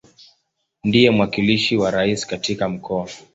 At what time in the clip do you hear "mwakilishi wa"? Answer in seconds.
1.11-1.91